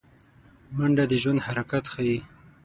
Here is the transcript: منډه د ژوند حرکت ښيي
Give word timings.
منډه 0.75 1.03
د 1.11 1.13
ژوند 1.21 1.43
حرکت 1.47 1.83
ښيي 1.93 2.17